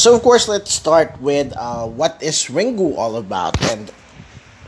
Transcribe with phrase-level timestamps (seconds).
[0.00, 3.60] So, of course, let's start with uh, what is Ringu all about?
[3.68, 3.92] And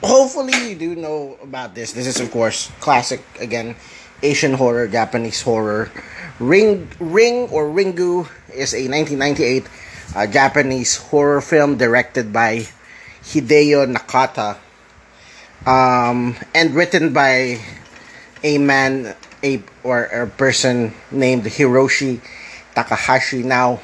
[0.05, 1.97] hopefully, you do know about this.
[1.97, 3.75] This is, of course, classic again
[4.23, 5.89] Asian horror, Japanese horror.
[6.37, 9.65] Ring, Ring or Ringu is a 1998
[10.13, 12.69] uh, Japanese horror film directed by
[13.25, 14.61] Hideo Nakata
[15.65, 17.57] um, and written by
[18.45, 22.21] a man a or a person named Hiroshi
[22.77, 23.43] Takahashi.
[23.43, 23.81] Now,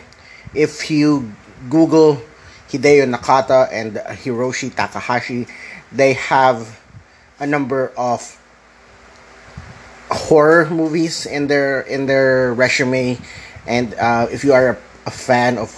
[0.55, 1.33] if you
[1.69, 2.20] Google
[2.69, 5.47] Hideo Nakata and Hiroshi Takahashi,
[5.93, 6.80] they have
[7.41, 8.38] a number of
[10.11, 13.19] horror movies in their in their resume,
[13.66, 15.73] and uh, if you are a, a fan of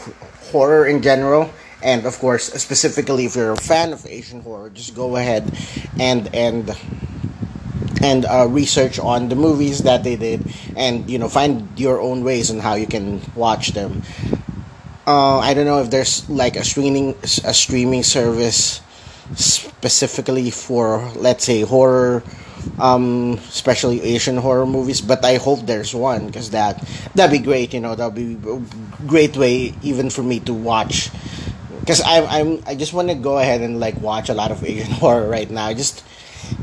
[0.50, 1.50] horror in general,
[1.82, 5.50] and of course specifically if you're a fan of Asian horror, just go ahead
[5.98, 6.74] and and
[8.02, 10.40] and uh, research on the movies that they did
[10.76, 14.02] and you know find your own ways on how you can watch them
[15.06, 17.14] uh, i don't know if there's like a streaming
[17.44, 18.80] a streaming service
[19.34, 22.22] specifically for let's say horror
[22.78, 26.76] um especially asian horror movies but i hope there's one because that
[27.14, 28.60] that'd be great you know that'd be a
[29.06, 31.10] great way even for me to watch.
[31.80, 34.62] Because I'm, I'm i just want to go ahead and like watch a lot of
[34.64, 35.72] asian horror right now.
[35.72, 36.04] Just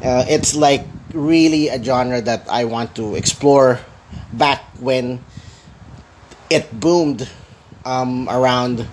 [0.04, 3.80] uh, it's like really a genre that I want to explore
[4.34, 5.24] back when
[6.50, 7.28] it boomed
[7.88, 8.86] um, around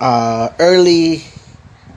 [0.00, 1.22] uh, early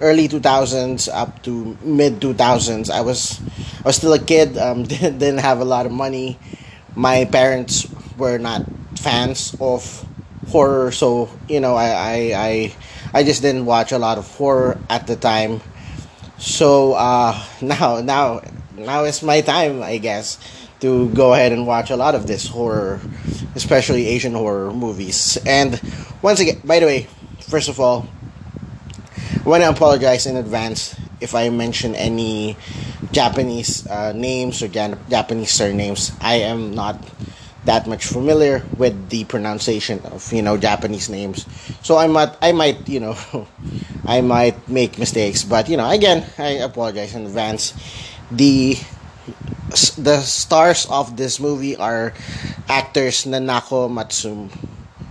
[0.01, 3.39] early 2000s up to mid 2000s I was
[3.79, 6.37] I was still a kid um, didn't, have a lot of money.
[6.95, 7.87] My parents
[8.17, 8.65] were not
[8.99, 10.05] fans of
[10.49, 12.75] horror so you know I, I, I,
[13.13, 15.61] I just didn't watch a lot of horror at the time.
[16.37, 18.41] So uh, now now
[18.75, 20.37] now is my time, I guess,
[20.81, 22.99] to go ahead and watch a lot of this horror,
[23.55, 25.37] especially Asian horror movies.
[25.45, 25.79] And
[26.21, 27.07] once again, by the way,
[27.39, 28.07] first of all,
[29.45, 32.57] I want to apologize in advance if I mention any
[33.11, 36.11] Japanese uh, names or Japanese surnames.
[36.19, 36.97] I am not
[37.65, 41.45] that much familiar with the pronunciation of you know Japanese names,
[41.81, 43.17] so I might I might you know
[44.05, 45.43] I might make mistakes.
[45.43, 47.73] But you know again, I apologize in advance
[48.31, 48.77] the
[49.95, 52.13] the stars of this movie are
[52.67, 54.49] actors Nanako Matsu,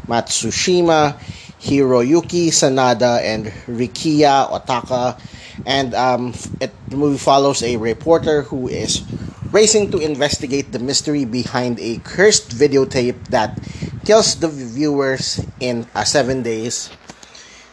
[0.07, 1.17] Matsushima,
[1.61, 5.21] Hiroyuki Sanada, and Rikiya Otaka.
[5.65, 9.03] And um, it, the movie follows a reporter who is
[9.51, 13.59] racing to investigate the mystery behind a cursed videotape that
[14.05, 16.91] kills the viewers in uh, seven days.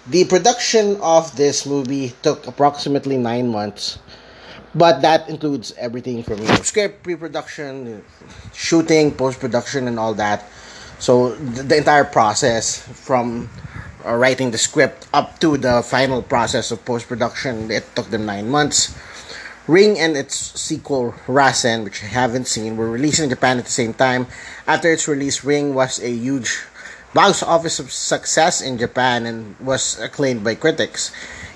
[0.07, 3.99] The production of this movie took approximately nine months
[4.77, 8.03] but that includes everything from you know, script, pre-production,
[8.53, 10.45] shooting, post-production, and all that.
[10.99, 13.49] So the, the entire process from
[14.05, 18.49] uh, writing the script up to the final process of post-production, it took them nine
[18.49, 18.95] months.
[19.67, 23.71] Ring and its sequel Rasen, which I haven't seen, were released in Japan at the
[23.71, 24.27] same time.
[24.65, 26.63] After its release, Ring was a huge
[27.13, 31.11] box office success in Japan and was acclaimed by critics.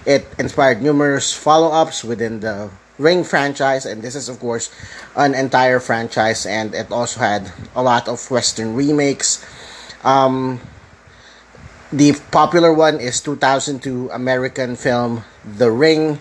[0.06, 2.70] It inspired numerous follow-ups within the
[3.01, 4.69] Ring franchise, and this is, of course,
[5.16, 9.44] an entire franchise, and it also had a lot of Western remakes.
[10.03, 10.62] Um,
[11.91, 16.19] the popular one is 2002 American film The Ring.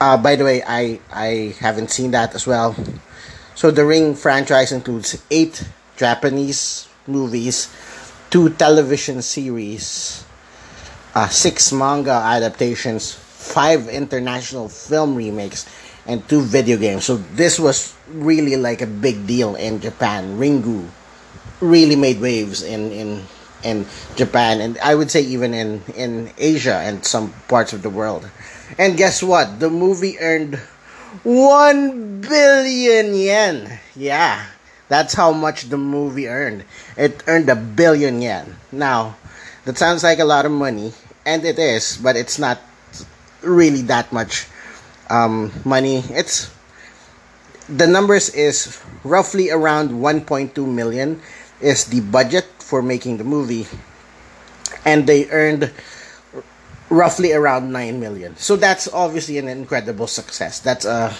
[0.00, 2.76] Uh, by the way, I, I haven't seen that as well.
[3.54, 5.66] So, the Ring franchise includes eight
[5.96, 7.68] Japanese movies,
[8.30, 10.24] two television series,
[11.14, 15.66] uh, six manga adaptations, five international film remakes
[16.06, 17.04] and two video games.
[17.04, 20.38] So this was really like a big deal in Japan.
[20.38, 20.86] Ringu
[21.60, 23.22] really made waves in in
[23.64, 27.90] in Japan and I would say even in in Asia and some parts of the
[27.90, 28.28] world.
[28.78, 29.58] And guess what?
[29.60, 30.58] The movie earned
[31.22, 33.78] 1 billion yen.
[33.94, 34.44] Yeah.
[34.88, 36.62] That's how much the movie earned.
[36.96, 38.54] It earned a billion yen.
[38.70, 39.16] Now,
[39.64, 40.92] that sounds like a lot of money
[41.24, 42.58] and it is, but it's not
[43.42, 44.46] really that much
[45.10, 46.02] um, money.
[46.10, 46.50] It's
[47.68, 51.20] the numbers is roughly around 1.2 million
[51.60, 53.66] is the budget for making the movie,
[54.84, 55.72] and they earned
[56.90, 58.36] roughly around 9 million.
[58.36, 60.60] So that's obviously an incredible success.
[60.60, 61.14] That's a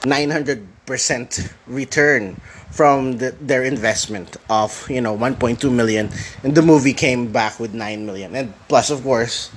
[0.00, 6.10] 900% return from the, their investment of, you know, 1.2 million
[6.42, 8.34] and the movie came back with 9 million.
[8.34, 9.50] And plus of course,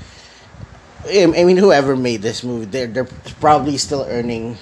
[1.05, 3.07] I mean, whoever made this movie, they're they're
[3.39, 4.57] probably still earning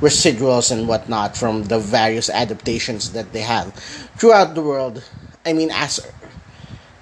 [0.00, 3.74] residuals and whatnot from the various adaptations that they have
[4.16, 5.02] throughout the world.
[5.46, 5.98] I mean, as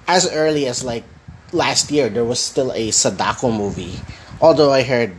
[0.07, 1.03] as early as like
[1.51, 3.99] last year there was still a Sadako movie.
[4.39, 5.15] Although I heard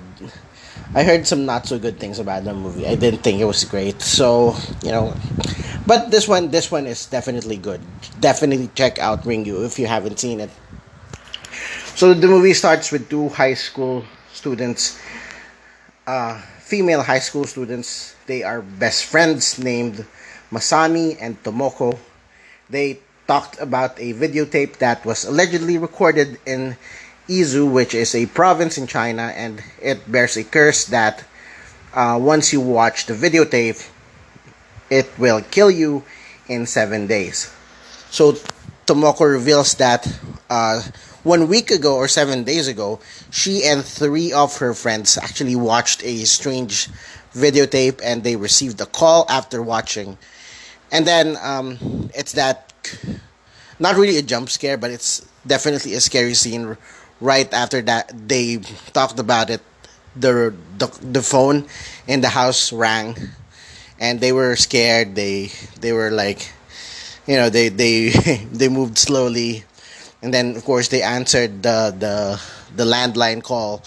[0.95, 2.87] I heard some not so good things about the movie.
[2.87, 4.03] I didn't think it was great.
[4.03, 5.15] So, you know,
[5.87, 7.81] but this one this one is definitely good.
[8.21, 10.51] Definitely check out Ringu if you haven't seen it.
[11.99, 15.03] So the movie starts with two high school students
[16.07, 18.15] uh, female high school students.
[18.31, 20.07] They are best friends named
[20.53, 21.99] Masami and Tomoko.
[22.71, 26.77] They talked about a videotape that was allegedly recorded in
[27.27, 31.25] Izu, which is a province in China, and it bears a curse that
[31.95, 33.83] uh, once you watch the videotape,
[34.89, 36.05] it will kill you
[36.47, 37.51] in seven days.
[38.15, 38.39] So
[38.89, 40.09] Tomoko reveals that
[40.49, 40.81] uh,
[41.23, 42.99] one week ago or seven days ago,
[43.31, 46.89] she and three of her friends actually watched a strange
[47.35, 50.17] videotape and they received a call after watching.
[50.91, 52.73] And then um, it's that
[53.79, 56.79] not really a jump scare, but it's definitely a scary scene.
[57.21, 58.57] Right after that, they
[58.95, 59.61] talked about it.
[60.17, 61.69] The, the the phone
[62.09, 63.17] in the house rang,
[64.01, 65.15] and they were scared.
[65.15, 66.51] They they were like,
[67.29, 68.09] you know, they they
[68.53, 69.63] they moved slowly,
[70.23, 72.41] and then of course they answered the the
[72.75, 73.85] the landline call.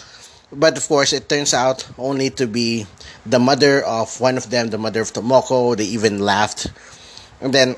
[0.53, 2.85] But of course, it turns out only to be
[3.25, 5.75] the mother of one of them, the mother of Tomoko.
[5.75, 6.67] They even laughed,
[7.41, 7.75] and then,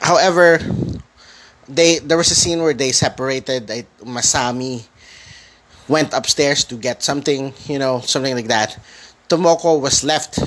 [0.00, 0.60] however,
[1.66, 3.70] they there was a scene where they separated.
[3.70, 4.84] I, Masami
[5.88, 8.76] went upstairs to get something, you know, something like that.
[9.28, 10.38] Tomoko was left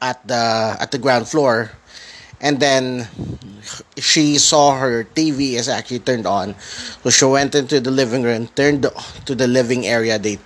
[0.00, 1.72] at the at the ground floor,
[2.40, 3.08] and then
[3.98, 8.48] she saw her TV is actually turned on, so she went into the living room,
[8.48, 8.86] turned
[9.26, 10.38] to the living area, they,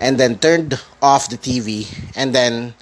[0.00, 1.86] and then turned off the TV,
[2.16, 2.74] and then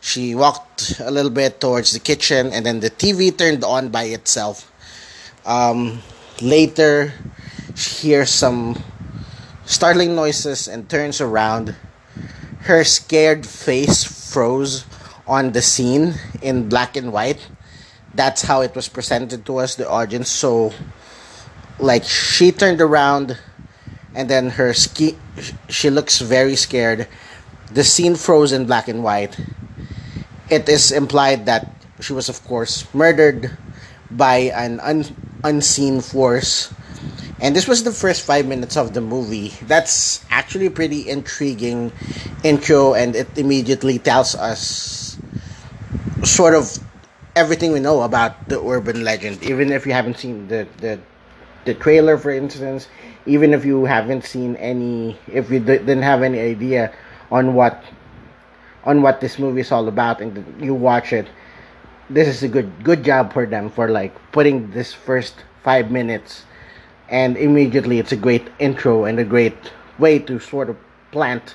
[0.00, 4.04] she walked a little bit towards the kitchen, and then the TV turned on by
[4.04, 4.70] itself.
[5.44, 6.00] Um,
[6.40, 7.12] Later,
[7.74, 8.82] she hears some
[9.66, 11.76] startling noises and turns around.
[12.60, 14.86] Her scared face froze
[15.26, 17.46] on the scene in black and white.
[18.14, 20.28] That's how it was presented to us, the audience.
[20.28, 20.72] So,
[21.78, 23.38] like, she turned around
[24.14, 25.16] and then her ski,
[25.68, 27.06] she looks very scared.
[27.72, 29.38] The scene froze in black and white.
[30.50, 31.70] It is implied that
[32.00, 33.52] she was, of course, murdered
[34.10, 36.72] by an un- unseen force.
[37.40, 39.54] And this was the first five minutes of the movie.
[39.62, 41.92] That's actually pretty intriguing
[42.42, 45.16] intro, and it immediately tells us
[46.24, 46.78] sort of
[47.36, 49.42] everything we know about the urban legend.
[49.42, 50.98] Even if you haven't seen the, the,
[51.64, 52.88] the trailer, for instance,
[53.26, 56.92] even if you haven't seen any, if you didn't have any idea
[57.30, 57.82] on what
[58.82, 61.26] on what this movie is all about, and you watch it,
[62.08, 66.44] this is a good good job for them for like putting this first five minutes
[67.10, 70.76] and immediately it's a great intro and a great way to sort of
[71.12, 71.54] plant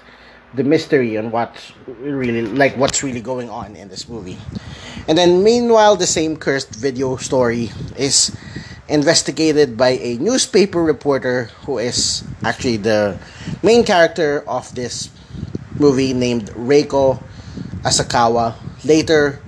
[0.56, 4.38] the mystery on what's really like what's really going on in this movie
[5.08, 8.36] and then meanwhile the same cursed video story is
[8.88, 13.18] investigated by a newspaper reporter who is actually the
[13.64, 15.10] main character of this
[15.80, 17.22] movie named Reiko
[17.84, 18.56] Asakawa
[18.86, 19.42] later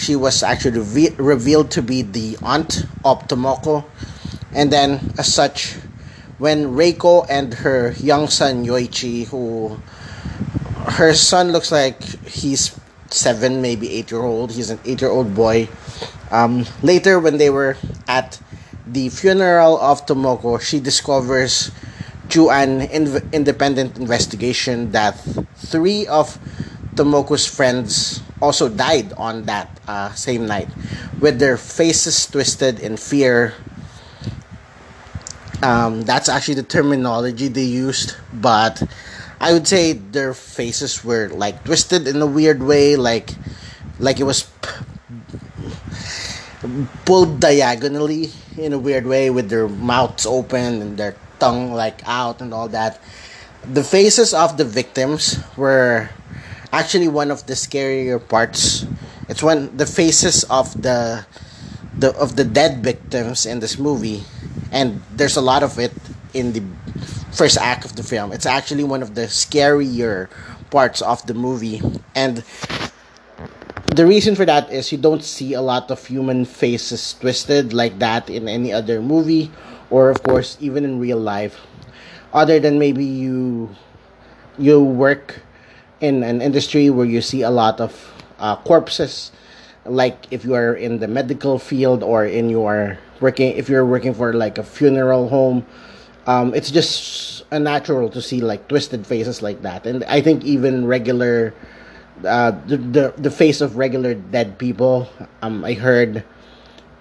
[0.00, 3.84] she was actually re- revealed to be the aunt of Tomoko.
[4.52, 5.76] And then, as such,
[6.40, 9.76] when Reiko and her young son Yoichi, who
[10.96, 12.74] her son looks like he's
[13.10, 15.68] seven, maybe eight year old, he's an eight year old boy.
[16.30, 17.76] Um, later, when they were
[18.08, 18.40] at
[18.86, 21.70] the funeral of Tomoko, she discovers
[22.30, 25.20] through an in- independent investigation that
[25.56, 26.38] three of
[26.94, 30.68] Tomoko's friends also died on that uh, same night
[31.20, 33.52] with their faces twisted in fear.
[35.62, 38.82] Um, that's actually the terminology they used, but
[39.40, 43.34] I would say their faces were like twisted in a weird way, like
[43.98, 44.84] like it was p-
[47.04, 52.40] pulled diagonally in a weird way with their mouths open and their tongue like out
[52.40, 53.00] and all that.
[53.64, 56.10] The faces of the victims were
[56.72, 58.86] actually one of the scarier parts.
[59.28, 61.26] It's when the faces of the
[61.96, 64.24] the of the dead victims in this movie,
[64.70, 65.92] and there's a lot of it
[66.34, 66.62] in the
[67.32, 68.32] first act of the film.
[68.32, 70.28] It's actually one of the scarier
[70.70, 71.82] parts of the movie,
[72.14, 72.44] and
[73.94, 77.98] the reason for that is you don't see a lot of human faces twisted like
[77.98, 79.50] that in any other movie,
[79.90, 81.58] or of course even in real life,
[82.32, 83.74] other than maybe you
[84.58, 85.42] you work
[86.00, 87.92] in an industry where you see a lot of
[88.38, 89.32] uh, corpses
[89.86, 94.14] like if you are in the medical field or in your working if you're working
[94.14, 95.64] for like a funeral home
[96.26, 100.86] um, it's just unnatural to see like twisted faces like that, and I think even
[100.86, 101.54] regular,
[102.24, 105.08] uh, the, the the face of regular dead people,
[105.42, 106.24] um, I heard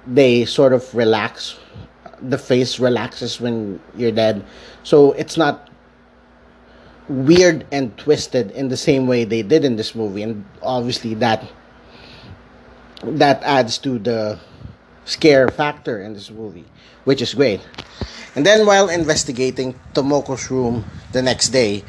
[0.07, 1.59] they sort of relax,
[2.21, 4.45] the face relaxes when you're dead,
[4.83, 5.69] so it's not
[7.09, 11.43] weird and twisted in the same way they did in this movie, and obviously that
[13.03, 14.39] that adds to the
[15.05, 16.65] scare factor in this movie,
[17.03, 17.61] which is great.
[18.35, 21.83] And then while investigating Tomoko's room the next day,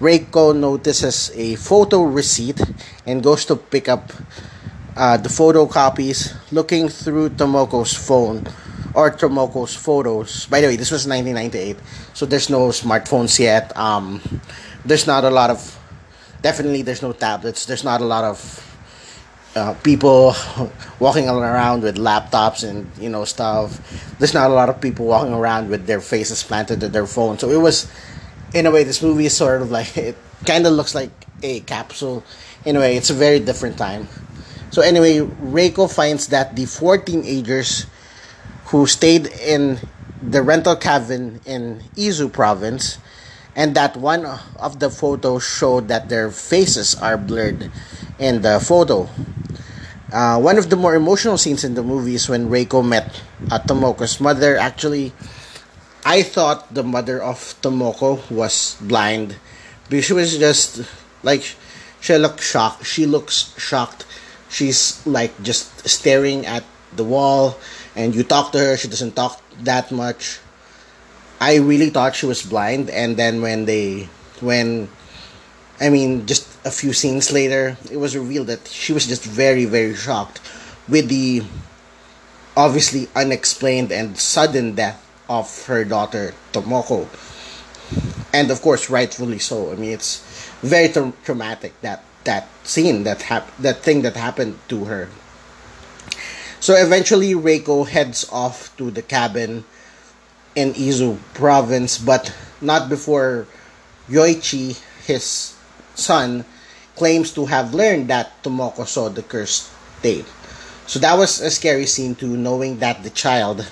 [0.00, 2.60] Reiko notices a photo receipt
[3.06, 4.12] and goes to pick up
[4.96, 8.46] uh, the photocopies, looking through Tomoko's phone
[8.94, 10.46] or Tomoko's photos.
[10.46, 11.76] By the way, this was 1998,
[12.12, 13.76] so there's no smartphones yet.
[13.76, 14.20] Um,
[14.84, 15.78] there's not a lot of,
[16.42, 17.66] definitely, there's no tablets.
[17.66, 18.38] There's not a lot of
[19.56, 20.34] uh, people
[21.00, 23.80] walking around with laptops and you know stuff.
[24.18, 27.38] There's not a lot of people walking around with their faces planted to their phone.
[27.38, 27.90] So it was,
[28.54, 31.10] in a way, this movie is sort of like it kind of looks like
[31.42, 32.22] a capsule.
[32.66, 34.08] Anyway, it's a very different time.
[34.70, 37.86] So anyway, Reiko finds that the four teenagers
[38.66, 39.78] who stayed in
[40.20, 42.98] the rental cabin in Izu province
[43.54, 44.26] and that one
[44.58, 47.70] of the photos showed that their faces are blurred
[48.18, 49.08] in the photo.
[50.12, 53.58] Uh, one of the more emotional scenes in the movie is when Reiko met uh,
[53.58, 54.56] Tomoko's mother.
[54.56, 55.12] Actually,
[56.04, 59.36] I thought the mother of Tomoko was blind
[59.90, 60.86] because she was just
[61.22, 61.42] like
[62.00, 62.86] she looked shocked.
[62.86, 64.06] She looks shocked.
[64.48, 66.62] She's like just staring at
[66.94, 67.58] the wall,
[67.96, 68.76] and you talk to her.
[68.76, 70.38] She doesn't talk that much.
[71.40, 74.08] I really thought she was blind, and then when they
[74.38, 74.88] when
[75.80, 79.66] I mean, just a few scenes later, it was revealed that she was just very,
[79.66, 80.40] very shocked
[80.88, 81.42] with the
[82.56, 87.06] obviously unexplained and sudden death of her daughter, Tomoko.
[88.32, 89.72] And of course, rightfully so.
[89.72, 90.24] I mean, it's
[90.62, 95.08] very tra- traumatic that that scene that hap- that thing that happened to her.
[96.58, 99.64] So eventually, Reiko heads off to the cabin
[100.56, 103.46] in Izu province, but not before
[104.08, 105.55] Yoichi, his
[105.96, 106.44] son
[106.94, 109.70] claims to have learned that Tomoko saw the cursed
[110.02, 110.26] tape.
[110.86, 113.66] So that was a scary scene too, knowing that the child,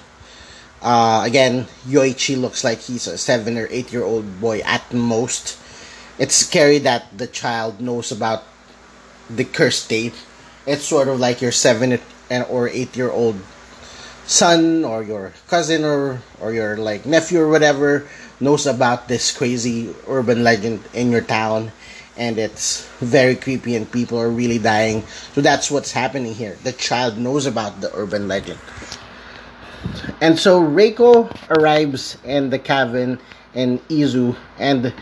[0.82, 5.58] uh, again, Yoichi looks like he's a seven or eight year old boy at most.
[6.18, 8.44] It's scary that the child knows about
[9.30, 10.14] the cursed tape.
[10.66, 11.98] It's sort of like your seven
[12.48, 13.36] or eight year old
[14.26, 18.08] son or your cousin or or your like nephew or whatever
[18.40, 21.70] knows about this crazy urban legend in your town
[22.16, 25.02] and it's very creepy and people are really dying.
[25.34, 26.56] So that's what's happening here.
[26.62, 28.58] The child knows about the urban legend.
[30.20, 33.18] And so Reiko arrives in the cabin
[33.54, 34.94] in Izu and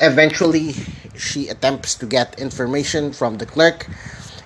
[0.00, 0.74] eventually
[1.16, 3.86] she attempts to get information from the clerk.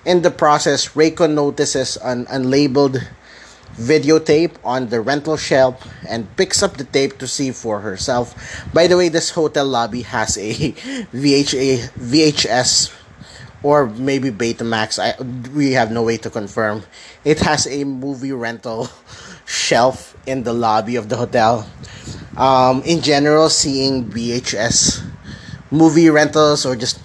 [0.05, 3.05] In the process, Reiko notices an unlabeled
[3.77, 5.77] videotape on the rental shelf
[6.09, 8.33] and picks up the tape to see for herself.
[8.73, 10.53] By the way, this hotel lobby has a
[11.13, 12.93] VHA, VHS
[13.63, 14.99] or maybe Betamax.
[14.99, 15.17] I,
[15.55, 16.83] we have no way to confirm.
[17.23, 18.89] It has a movie rental
[19.45, 21.69] shelf in the lobby of the hotel.
[22.35, 25.03] Um, in general, seeing VHS
[25.71, 26.99] movie rentals or just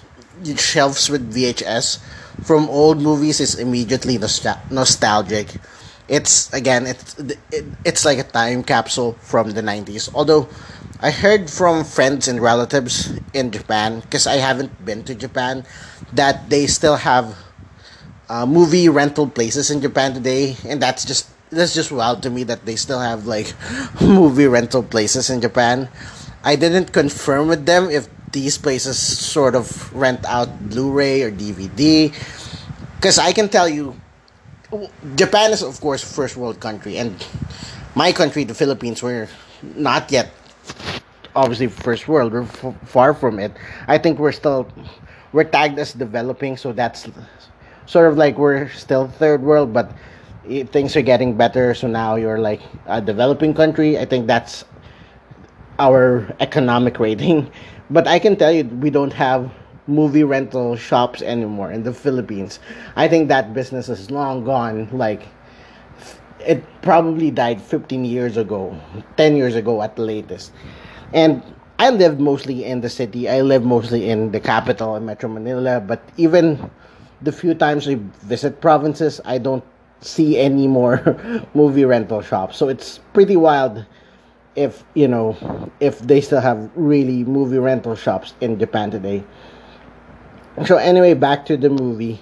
[0.57, 1.99] shelves with VHS
[2.43, 5.47] from old movies is immediately nostal- nostalgic
[6.07, 10.47] it's again it's it, it's like a time capsule from the 90s although
[10.99, 15.63] i heard from friends and relatives in japan because i haven't been to japan
[16.11, 17.37] that they still have
[18.29, 22.43] uh, movie rental places in japan today and that's just that's just wild to me
[22.43, 23.53] that they still have like
[24.01, 25.87] movie rental places in japan.
[26.43, 32.09] I didn't confirm with them if these places sort of rent out blu-ray or dvd
[32.97, 33.93] because i can tell you
[35.15, 37.13] Japan is of course first world country, and
[37.95, 39.29] my country, the Philippines, we're
[39.61, 40.31] not yet
[41.35, 42.33] obviously first world.
[42.33, 43.51] We're f- far from it.
[43.87, 44.69] I think we're still
[45.31, 47.07] we're tagged as developing, so that's
[47.85, 49.91] sort of like we're still third world, but
[50.71, 51.73] things are getting better.
[51.73, 53.97] So now you're like a developing country.
[53.99, 54.65] I think that's
[55.79, 57.51] our economic rating.
[57.89, 59.51] But I can tell you, we don't have
[59.87, 62.59] movie rental shops anymore in the Philippines.
[62.95, 64.89] I think that business is long gone.
[64.91, 65.27] Like,
[66.45, 68.79] it probably died 15 years ago,
[69.17, 70.51] 10 years ago at the latest.
[71.13, 71.41] And
[71.79, 73.29] I live mostly in the city.
[73.29, 75.79] I live mostly in the capital, in Metro Manila.
[75.79, 76.69] But even
[77.21, 79.63] the few times we visit provinces, I don't
[80.01, 81.17] see any more
[81.53, 82.57] movie rental shops.
[82.57, 83.85] So it's pretty wild
[84.55, 85.35] if you know
[85.79, 89.23] if they still have really movie rental shops in Japan today.
[90.61, 92.21] So anyway, back to the movie.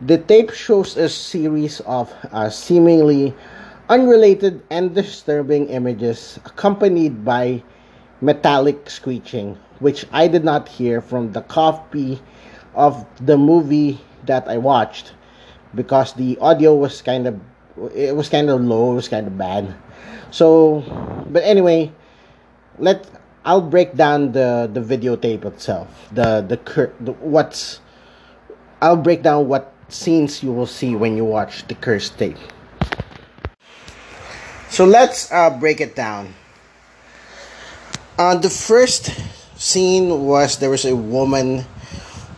[0.00, 3.34] The tape shows a series of uh, seemingly
[3.90, 7.62] unrelated and disturbing images accompanied by
[8.22, 12.22] metallic screeching, which I did not hear from the copy
[12.74, 15.12] of the movie that I watched
[15.74, 17.38] because the audio was kind of
[17.94, 19.74] it was kind of low, it was kind of bad.
[20.30, 20.80] So,
[21.28, 21.92] but anyway,
[22.78, 23.04] let
[23.50, 25.90] I'll break down the the videotape itself.
[26.14, 27.82] The the, cur- the what's
[28.78, 32.38] I'll break down what scenes you will see when you watch the cursed tape.
[34.70, 36.38] So let's uh, break it down.
[38.14, 39.18] Uh, the first
[39.58, 41.66] scene was there was a woman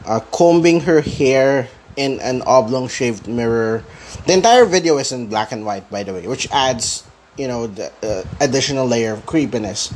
[0.08, 1.68] uh, combing her hair
[2.00, 3.84] in an oblong shaped mirror.
[4.24, 7.04] The entire video is in black and white, by the way, which adds,
[7.36, 9.92] you know, the uh, additional layer of creepiness.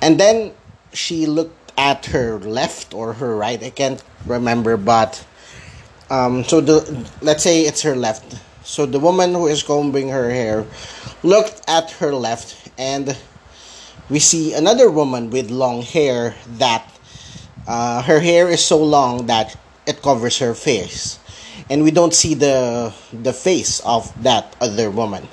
[0.00, 0.52] And then
[0.92, 5.24] she looked at her left or her right, I can't remember, but
[6.10, 8.40] um, so the let's say it's her left.
[8.64, 10.66] So the woman who is combing her hair
[11.22, 13.16] looked at her left, and
[14.08, 16.88] we see another woman with long hair that
[17.66, 21.18] uh, her hair is so long that it covers her face,
[21.70, 25.28] and we don't see the the face of that other woman.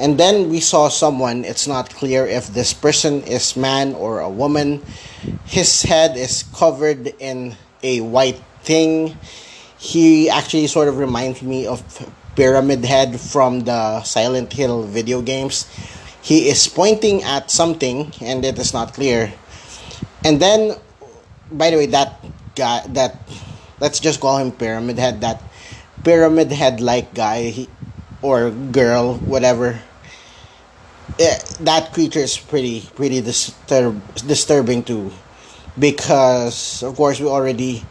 [0.00, 1.44] And then we saw someone.
[1.44, 4.82] It's not clear if this person is man or a woman.
[5.44, 9.16] His head is covered in a white thing
[9.80, 11.80] he actually sort of reminds me of
[12.36, 15.64] Pyramid Head from the Silent Hill video games.
[16.20, 19.32] He is pointing at something and it is not clear.
[20.22, 20.76] And then,
[21.50, 22.20] by the way, that
[22.54, 23.16] guy, that,
[23.80, 25.42] let's just call him Pyramid Head, that
[26.04, 27.68] Pyramid Head like guy he,
[28.20, 29.80] or girl, whatever.
[31.18, 35.10] Eh, that creature is pretty pretty disturb, disturbing too
[35.78, 37.84] because of course we already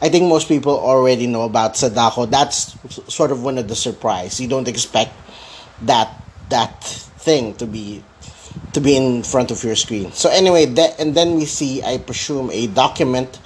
[0.00, 2.26] I think most people already know about Sadako.
[2.26, 2.76] That's
[3.12, 4.40] sort of one of the surprise.
[4.40, 5.12] You don't expect
[5.82, 6.12] that
[6.50, 8.04] that thing to be
[8.72, 10.12] to be in front of your screen.
[10.12, 13.40] So anyway, that and then we see, I presume, a document.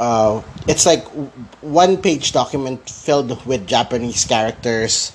[0.00, 1.04] Uh, it's like
[1.60, 5.12] one page document filled with Japanese characters,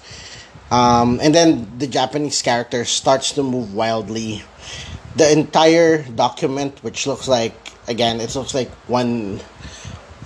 [0.73, 4.41] um, and then the Japanese character starts to move wildly.
[5.15, 7.53] The entire document, which looks like
[7.87, 9.37] again, it looks like one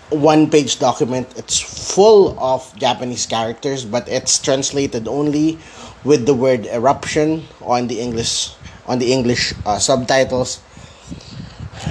[0.10, 1.28] one page document.
[1.36, 5.60] It's full of Japanese characters, but it's translated only
[6.06, 8.56] with the word eruption on the English
[8.88, 10.64] on the English uh, subtitles.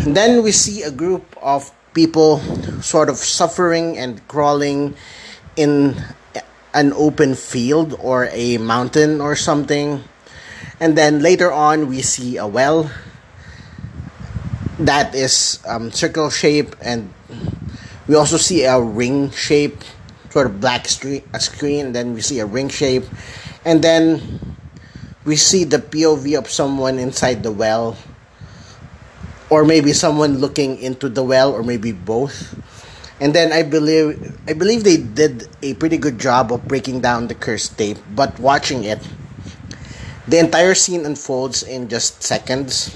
[0.09, 2.41] Then we see a group of people
[2.81, 4.97] sort of suffering and crawling
[5.57, 5.93] in
[6.77, 10.05] an open field or a mountain or something.
[10.79, 12.91] And then later on, we see a well
[14.79, 17.09] that is um, circle shape and
[18.07, 19.83] we also see a ring shape,
[20.31, 23.05] sort of black screen, a screen, then we see a ring shape,
[23.65, 24.57] and then
[25.25, 27.97] we see the POV of someone inside the well,
[29.51, 32.55] or maybe someone looking into the well, or maybe both.
[33.21, 37.29] And then I believe I believe they did a pretty good job of breaking down
[37.29, 39.01] the cursed tape, but watching it,
[40.29, 42.95] the entire scene unfolds in just seconds.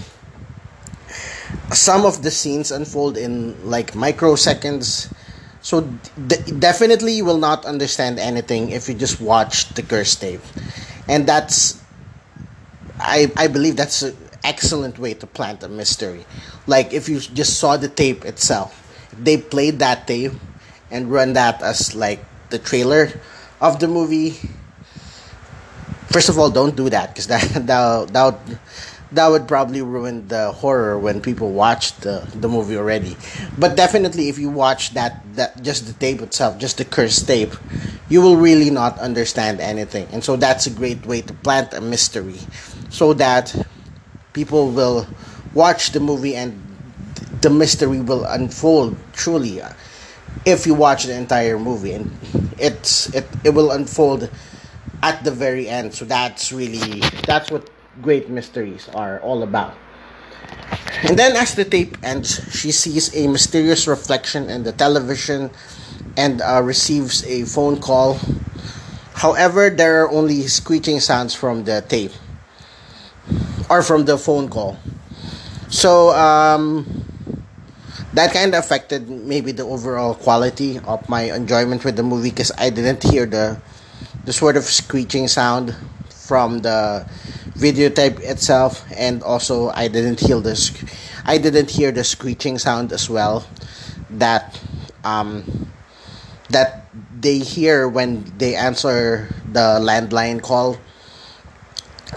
[1.72, 5.08] Some of the scenes unfold in like microseconds.
[5.62, 5.82] So
[6.58, 10.40] definitely you will not understand anything if you just watch the curse tape.
[11.08, 11.80] And that's
[13.00, 16.26] i i believe that's an excellent way to plant a mystery.
[16.66, 20.32] Like if you just saw the tape itself they played that tape
[20.90, 23.10] and run that as like the trailer
[23.60, 24.36] of the movie
[26.10, 28.38] first of all don't do that because that that that
[29.12, 33.16] that would probably ruin the horror when people watch the, the movie already.
[33.58, 37.52] But definitely, if you watch that that just the tape itself, just the cursed tape,
[38.08, 40.06] you will really not understand anything.
[40.12, 42.38] And so that's a great way to plant a mystery,
[42.88, 43.54] so that
[44.32, 45.06] people will
[45.54, 46.54] watch the movie and
[47.42, 49.60] the mystery will unfold truly
[50.44, 52.10] if you watch the entire movie and
[52.58, 54.30] it's it, it will unfold
[55.02, 57.68] at the very end so that's really that's what
[58.02, 59.74] great mysteries are all about.
[61.02, 65.50] And then, as the tape ends, she sees a mysterious reflection in the television
[66.16, 68.18] and uh, receives a phone call.
[69.14, 72.12] However, there are only screeching sounds from the tape
[73.68, 74.78] or from the phone call.
[75.68, 77.09] So, um,
[78.14, 82.52] that kind of affected maybe the overall quality of my enjoyment with the movie because
[82.58, 83.60] I didn't hear the
[84.24, 85.74] the sort of screeching sound
[86.10, 87.06] from the
[87.58, 90.72] videotape itself, and also I didn't hear this.
[91.24, 93.46] I didn't hear the screeching sound as well.
[94.10, 94.58] That
[95.04, 95.44] um,
[96.50, 96.86] that
[97.20, 100.76] they hear when they answer the landline call.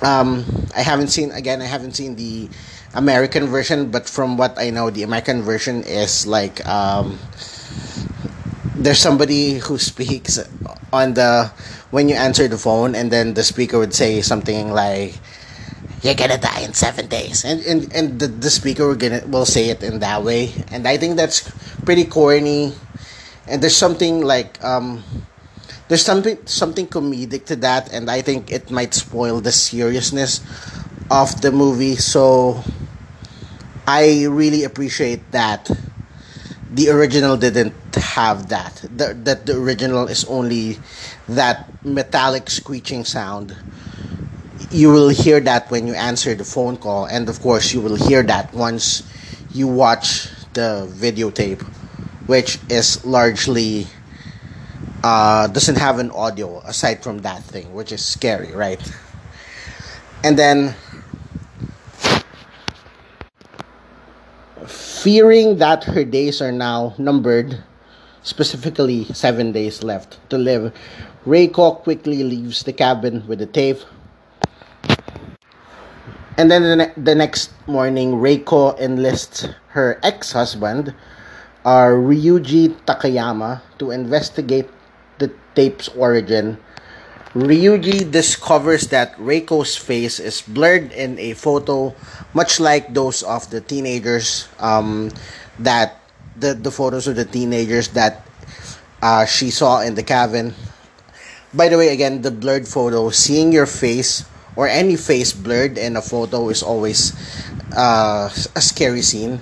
[0.02, 0.44] Um,
[0.76, 1.62] I haven't seen again.
[1.62, 2.50] I haven't seen the
[2.94, 7.18] American version, but from what I know, the American version is like um,
[8.76, 10.38] there's somebody who speaks
[10.92, 11.52] on the
[11.90, 15.18] when you answer the phone, and then the speaker would say something like,
[16.02, 19.46] "You're gonna die in seven days," and and, and the, the speaker will gonna will
[19.50, 21.50] say it in that way, and I think that's
[21.86, 22.74] pretty corny,
[23.48, 25.02] and there's something like um,
[25.88, 30.42] there's something something comedic to that, and I think it might spoil the seriousness
[31.10, 31.96] of the movie.
[31.96, 32.64] So
[33.88, 35.70] I really appreciate that
[36.72, 38.84] the original didn't have that.
[38.96, 40.80] The, that the original is only
[41.30, 43.56] that metallic screeching sound.
[44.72, 47.96] You will hear that when you answer the phone call, and of course, you will
[47.96, 49.04] hear that once
[49.54, 51.62] you watch the videotape,
[52.26, 53.86] which is largely
[55.04, 58.82] uh, doesn't have an audio aside from that thing, which is scary, right?
[60.24, 60.76] And then
[65.04, 67.60] fearing that her days are now numbered,
[68.24, 70.72] specifically seven days left to live,
[71.28, 73.84] Reiko quickly leaves the cabin with the tape.
[76.38, 80.96] And then the, ne- the next morning, Reiko enlists her ex husband,
[81.66, 84.70] uh, Ryuji Takayama, to investigate
[85.20, 86.58] the tape's origin
[87.34, 91.96] Ryuji discovers that Reiko's face is blurred in a photo,
[92.34, 95.10] much like those of the teenagers um,
[95.58, 95.98] that
[96.38, 98.22] the, the photos of the teenagers that
[99.02, 100.54] uh, she saw in the cabin.
[101.56, 105.98] By the way, again, the blurred photo, seeing your face or any face blurred in
[105.98, 107.18] a photo is always
[107.76, 109.42] uh, a scary scene.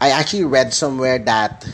[0.00, 1.68] I actually read somewhere that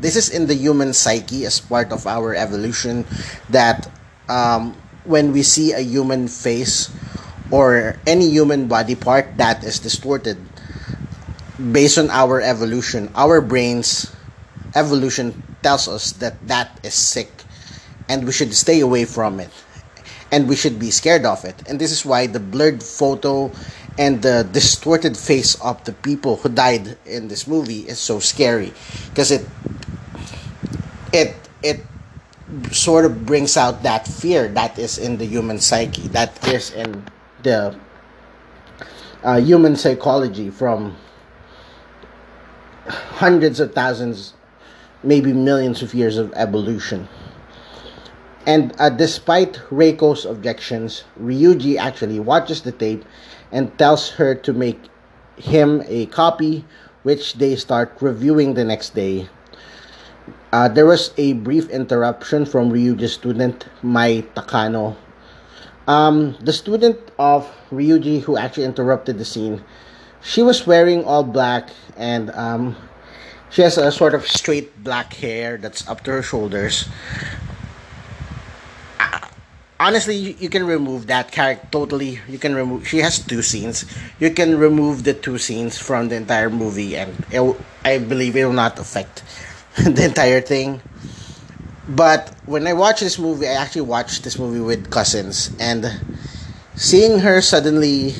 [0.00, 3.04] this is in the human psyche as part of our evolution
[3.50, 3.86] that
[4.30, 6.94] um, when we see a human face
[7.50, 10.38] or any human body part that is distorted
[11.72, 14.12] based on our evolution our brains
[14.74, 17.44] evolution tells us that that is sick
[18.08, 19.50] and we should stay away from it
[20.32, 21.62] and we should be scared of it.
[21.68, 23.52] And this is why the blurred photo
[23.98, 28.72] and the distorted face of the people who died in this movie is so scary
[29.10, 29.48] because it
[31.12, 31.89] it it
[32.72, 37.04] sort of brings out that fear that is in the human psyche, that is in
[37.42, 37.78] the
[39.22, 40.96] uh, human psychology from
[42.88, 44.34] hundreds of thousands,
[45.02, 47.08] maybe millions of years of evolution.
[48.46, 53.04] And uh, despite Reiko's objections, Ryuji actually watches the tape
[53.52, 54.80] and tells her to make
[55.36, 56.64] him a copy,
[57.02, 59.28] which they start reviewing the next day
[60.52, 64.96] uh, there was a brief interruption from Ryuji's student, Mai Takano.
[65.86, 69.62] Um, the student of Ryuji who actually interrupted the scene,
[70.22, 72.76] she was wearing all black and um,
[73.50, 76.88] she has a sort of straight black hair that's up to her shoulders.
[79.00, 79.26] Uh,
[79.80, 82.20] honestly, you, you can remove that character totally.
[82.28, 82.86] You can remove.
[82.86, 83.84] She has two scenes.
[84.20, 88.44] You can remove the two scenes from the entire movie, and it, I believe it
[88.44, 89.24] will not affect
[89.78, 90.80] the entire thing.
[91.88, 95.90] But when I watched this movie, I actually watched this movie with cousins, and
[96.76, 98.14] seeing her suddenly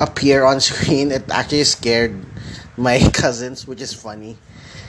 [0.00, 2.14] appear on screen, it actually scared
[2.76, 4.38] my cousins, which is funny.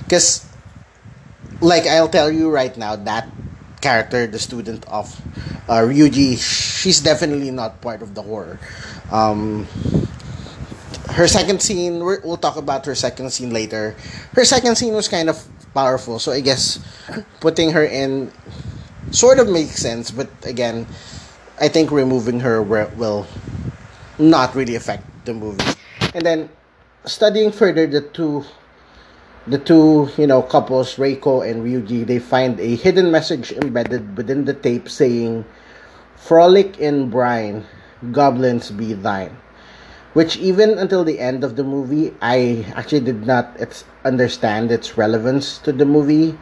[0.04, 0.46] Because,
[1.62, 3.30] like, I'll tell you right now, that
[3.82, 5.10] character, the student of
[5.68, 8.60] uh, Ryuji, she's definitely not part of the horror.
[9.12, 9.68] Um,
[11.12, 13.96] her second scene, we'll talk about her second scene later.
[14.34, 16.20] Her second scene was kind of powerful.
[16.20, 16.80] So I guess
[17.40, 18.32] putting her in
[19.12, 20.88] sort of makes sense, but again,
[21.60, 23.28] I think removing her will
[24.18, 25.64] not really affect the movie.
[26.14, 26.50] And then
[27.06, 28.46] studying further the two
[29.48, 34.46] the two, you know, couples, Reiko and Ryuji, they find a hidden message embedded within
[34.46, 35.46] the tape saying,
[36.16, 37.66] Frolic in brine,
[38.12, 39.36] goblins be thine
[40.14, 43.48] which even until the end of the movie i actually did not
[44.06, 46.38] understand its relevance to the movie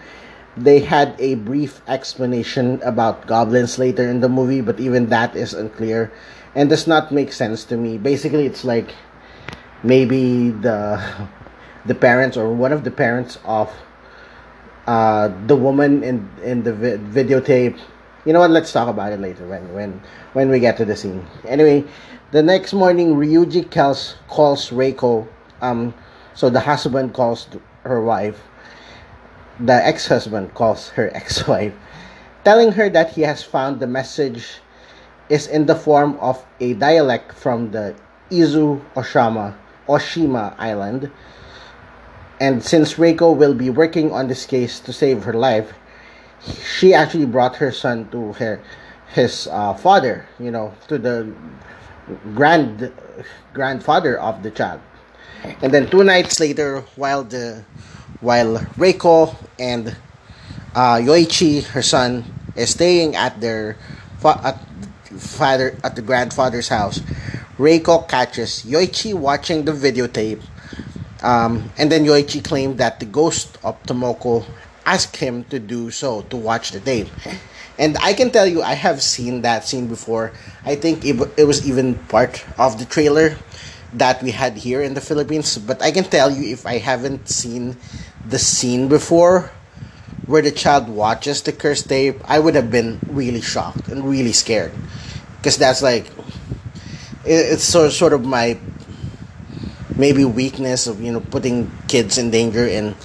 [0.57, 5.53] they had a brief explanation about goblins later in the movie but even that is
[5.53, 6.11] unclear
[6.55, 8.93] and does not make sense to me basically it's like
[9.83, 11.01] maybe the
[11.85, 13.71] the parents or one of the parents of
[14.87, 17.77] uh, the woman in in the vi- videotape
[18.27, 18.51] You know what?
[18.51, 20.01] Let's talk about it later when when
[20.35, 21.23] when we get to the scene.
[21.47, 21.87] Anyway,
[22.31, 25.27] the next morning, Ryuji calls calls Reiko.
[25.61, 25.93] Um,
[26.33, 27.47] so the husband calls
[27.83, 28.41] her wife.
[29.59, 31.73] The ex-husband calls her ex-wife,
[32.45, 34.61] telling her that he has found the message
[35.27, 37.95] is in the form of a dialect from the
[38.31, 39.55] Izu Oshama
[39.87, 41.11] Oshima Island.
[42.39, 45.73] And since Reiko will be working on this case to save her life,
[46.63, 48.61] she actually brought her son to her
[49.13, 51.33] his uh, father, you know, to the
[52.35, 52.91] grand
[53.53, 54.81] grandfather of the child.
[55.61, 57.63] And then two nights later, while the
[58.21, 59.95] while Reiko and
[60.75, 63.77] uh, Yoichi, her son, is staying at their
[64.19, 64.59] fa- at
[65.19, 66.99] father at the grandfather's house,
[67.57, 70.41] Reiko catches Yoichi watching the videotape.
[71.21, 74.45] Um, and then Yoichi claimed that the ghost of Tomoko
[74.85, 77.07] asked him to do so to watch the tape.
[77.79, 80.33] And I can tell you, I have seen that scene before.
[80.65, 83.37] I think it, it was even part of the trailer
[83.93, 85.57] that we had here in the Philippines.
[85.57, 87.77] But I can tell you, if I haven't seen
[88.27, 89.51] the scene before
[90.25, 94.33] where the child watches the curse tape, I would have been really shocked and really
[94.33, 94.73] scared.
[95.37, 96.11] Because that's like,
[97.23, 98.59] it's sort sort of my
[99.95, 102.95] maybe weakness of you know putting kids in danger and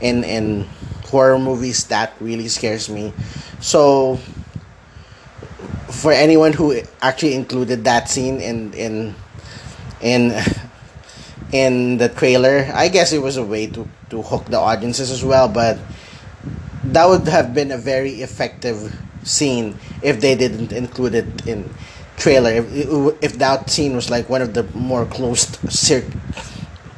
[0.00, 0.66] and in
[1.14, 3.14] horror movies that really scares me.
[3.62, 4.18] So
[5.94, 9.14] for anyone who actually included that scene in in
[10.02, 10.34] in
[11.52, 15.22] in the trailer i guess it was a way to to hook the audiences as
[15.22, 15.78] well but
[16.82, 18.90] that would have been a very effective
[19.22, 21.70] scene if they didn't include it in
[22.16, 22.52] trailer.
[22.52, 22.66] If,
[23.22, 25.58] if that scene was like one of the more closed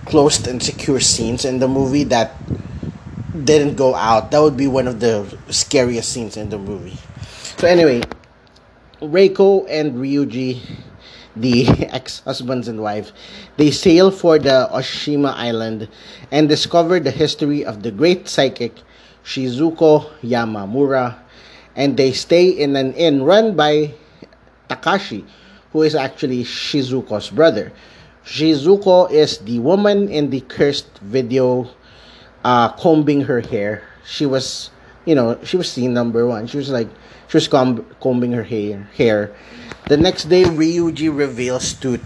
[0.06, 2.36] closed and secure scenes in the movie that
[3.44, 6.96] didn't go out that would be one of the scariest scenes in the movie
[7.56, 8.00] so anyway
[9.00, 10.60] reiko and ryuji
[11.36, 13.12] the ex-husbands and wife
[13.56, 15.88] they sail for the oshima island
[16.30, 18.74] and discover the history of the great psychic
[19.24, 21.16] shizuko yamamura
[21.76, 23.92] and they stay in an inn run by
[24.68, 25.24] Takashi,
[25.72, 27.72] who is actually Shizuko's brother.
[28.24, 31.70] Shizuko is the woman in the cursed video
[32.46, 33.82] uh, combing her hair.
[34.06, 34.70] She was,
[35.04, 36.46] you know, she was scene number one.
[36.46, 36.86] She was like,
[37.26, 38.88] she was comb- combing her hair.
[38.94, 39.34] Hair.
[39.88, 41.98] The next day, Ryuji reveals to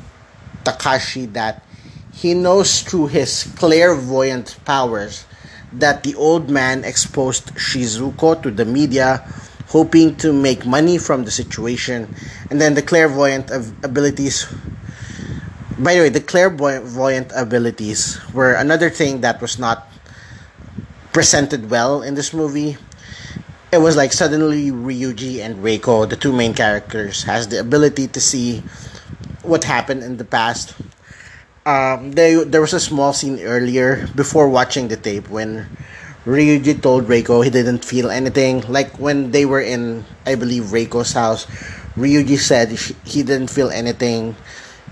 [0.65, 1.63] Takashi that
[2.11, 5.27] he knows through his clairvoyant powers
[5.75, 9.29] that the old man exposed Shizuko to the media
[9.69, 12.09] hoping to make money from the situation.
[12.49, 13.51] And then the clairvoyant
[13.85, 14.49] abilities.
[15.79, 19.90] By the way, the clairvoyant abilities were another thing that was not
[21.13, 22.77] presented well in this movie.
[23.73, 28.21] It was like suddenly Ryuji and Reiko, the two main characters, has the ability to
[28.21, 28.63] see
[29.43, 30.75] what happened in the past.
[31.67, 35.69] Um, they, there was a small scene earlier before watching the tape when
[36.25, 38.61] Ryuji told Reiko he didn't feel anything.
[38.69, 41.47] Like when they were in, I believe, Reiko's house,
[41.97, 42.71] Ryuji said
[43.05, 44.37] he didn't feel anything,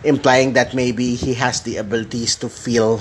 [0.05, 3.01] implying that maybe he has the abilities to feel,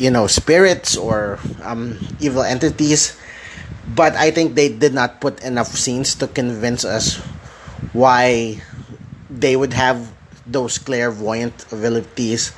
[0.00, 3.14] you know, spirits or um, evil entities.
[3.94, 7.20] But I think they did not put enough scenes to convince us
[7.92, 8.62] why
[9.28, 10.10] they would have
[10.46, 12.52] those clairvoyant abilities.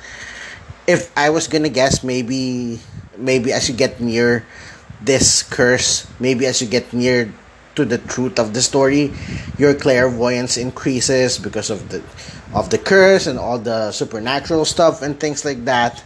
[0.87, 2.79] If I was gonna guess, maybe
[3.17, 4.45] maybe as you get near
[5.01, 7.33] this curse, maybe as you get near
[7.75, 9.11] to the truth of the story,
[9.57, 11.99] your clairvoyance increases because of the
[12.53, 16.03] of the curse and all the supernatural stuff and things like that.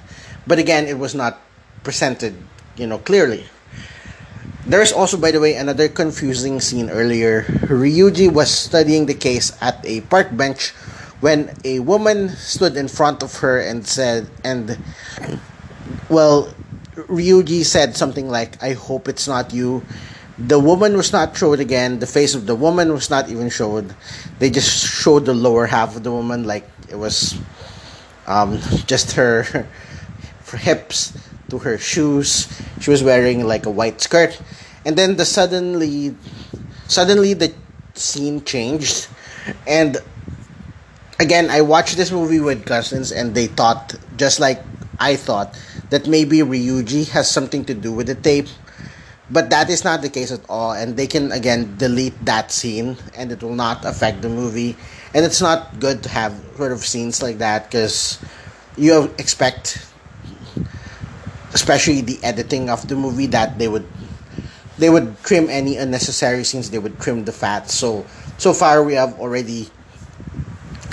[0.47, 1.39] But again, it was not
[1.83, 2.36] presented,
[2.77, 3.45] you know, clearly.
[4.65, 7.43] There is also, by the way, another confusing scene earlier.
[7.67, 10.71] Ryuji was studying the case at a park bench
[11.19, 14.77] when a woman stood in front of her and said, and
[16.10, 16.53] well,
[16.95, 19.83] Ryuji said something like, I hope it's not you.
[20.38, 21.99] The woman was not showed again.
[21.99, 23.95] The face of the woman was not even showed.
[24.39, 27.36] They just showed the lower half of the woman, like it was
[28.27, 29.67] um, just her,
[30.49, 31.13] her hips
[31.49, 32.47] to her shoes.
[32.79, 34.39] She was wearing like a white skirt.
[34.86, 36.15] And then the suddenly,
[36.88, 37.53] suddenly the
[37.93, 39.07] scene changed.
[39.65, 39.97] And
[41.19, 44.63] again, I watched this movie with cousins, and they thought just like
[44.99, 48.47] I thought that maybe Ryuji has something to do with the tape.
[49.29, 52.95] But that is not the case at all, and they can again delete that scene,
[53.15, 54.77] and it will not affect the movie.
[55.13, 58.19] And it's not good to have sort of scenes like that because
[58.77, 59.86] you expect,
[61.58, 63.89] especially the editing of the movie, that they would
[64.78, 66.70] they would trim any unnecessary scenes.
[66.70, 67.74] They would trim the fat.
[67.74, 68.06] So
[68.38, 69.74] so far we have already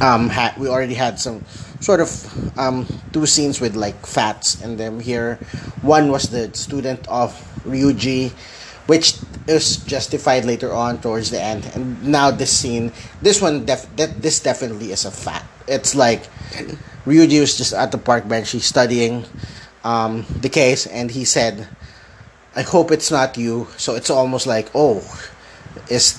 [0.00, 1.44] um had we already had some
[1.85, 2.09] sort of
[2.57, 5.37] um two scenes with like fats in them here.
[5.85, 7.37] One was the student of
[7.68, 8.33] Ryuji,
[8.88, 11.68] which is justified later on towards the end.
[11.77, 12.88] And now this scene,
[13.20, 15.44] this one def that this definitely is a fat.
[15.68, 16.24] It's like
[17.05, 19.29] Ryuji was just at the park bench, he's studying
[19.84, 21.68] um, the case, and he said,
[22.56, 25.04] "I hope it's not you." So it's almost like, oh,
[25.88, 26.18] is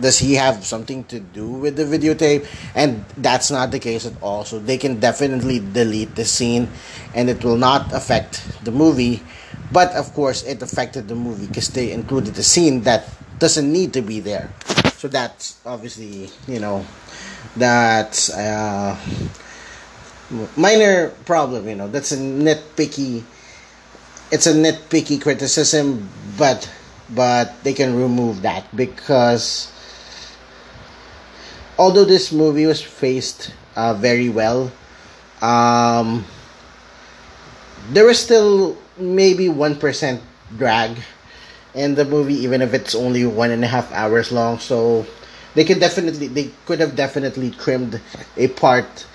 [0.00, 2.46] does he have something to do with the videotape?
[2.74, 4.44] And that's not the case at all.
[4.44, 6.68] So they can definitely delete the scene,
[7.14, 9.22] and it will not affect the movie.
[9.72, 13.08] But of course, it affected the movie because they included a scene that
[13.38, 14.52] doesn't need to be there.
[14.96, 16.84] So that's obviously, you know,
[17.56, 18.30] that's.
[18.30, 18.96] Uh,
[20.56, 21.88] minor problem you know.
[21.88, 23.24] That's a nitpicky
[24.30, 26.70] it's a nitpicky criticism but
[27.10, 29.72] but they can remove that because
[31.78, 34.70] although this movie was faced uh, very well
[35.42, 36.24] um,
[37.90, 40.20] there was still maybe 1%
[40.56, 40.98] drag
[41.74, 44.58] in the movie even if it's only one and a half hours long.
[44.58, 45.06] So
[45.54, 48.00] they could definitely they could have definitely trimmed
[48.36, 49.06] a part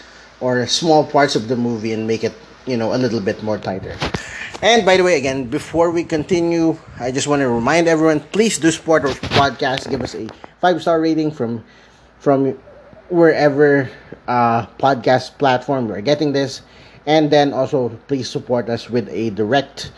[0.46, 2.38] or small parts of the movie and make it
[2.70, 3.98] you know a little bit more tighter.
[4.62, 8.62] And by the way again before we continue i just want to remind everyone please
[8.62, 9.90] do support our podcast.
[9.90, 10.30] Give us a
[10.62, 11.66] five star rating from
[12.22, 12.54] from
[13.10, 13.90] wherever
[14.30, 16.62] uh, podcast platform you're getting this.
[17.06, 19.92] And then also please support us with a direct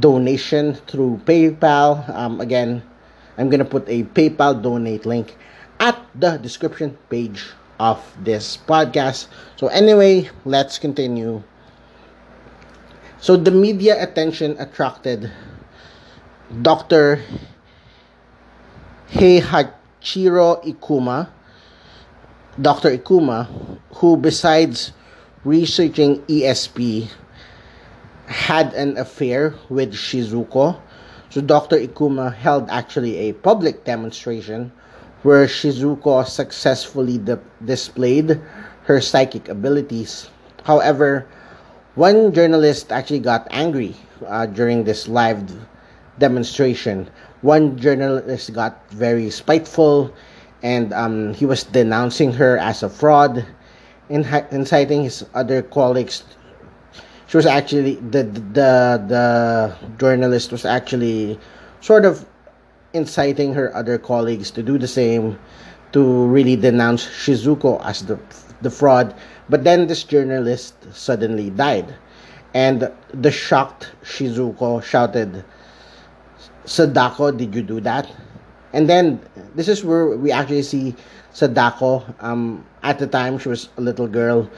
[0.00, 2.04] donation through paypal.
[2.12, 2.84] Um, again
[3.38, 5.36] i'm gonna put a paypal donate link
[5.80, 9.26] at the description page of this podcast.
[9.56, 11.42] So, anyway, let's continue.
[13.20, 15.30] So, the media attention attracted
[16.62, 17.22] Dr.
[19.12, 21.28] Heihachiro Ikuma,
[22.60, 22.96] Dr.
[22.96, 24.92] Ikuma, who, besides
[25.44, 27.08] researching ESP,
[28.26, 30.80] had an affair with Shizuko.
[31.30, 31.78] So, Dr.
[31.78, 34.72] Ikuma held actually a public demonstration
[35.22, 37.20] where Shizuko successfully
[37.64, 38.40] displayed
[38.84, 40.30] her psychic abilities.
[40.64, 41.26] However,
[41.94, 45.42] one journalist actually got angry uh, during this live
[46.18, 47.10] demonstration.
[47.42, 50.12] One journalist got very spiteful
[50.62, 53.46] and um, he was denouncing her as a fraud,
[54.08, 56.24] inciting his other colleagues.
[57.26, 61.38] She was actually the the the journalist was actually
[61.80, 62.24] sort of
[62.98, 65.38] inciting her other colleagues to do the same,
[65.92, 68.18] to really denounce Shizuko as the,
[68.60, 69.14] the fraud.
[69.48, 71.94] But then this journalist suddenly died.
[72.52, 75.44] And the shocked Shizuko shouted,
[76.66, 78.10] Sadako, did you do that?
[78.72, 79.20] And then
[79.54, 80.94] this is where we actually see
[81.32, 82.04] Sadako.
[82.20, 84.50] Um, at the time, she was a little girl,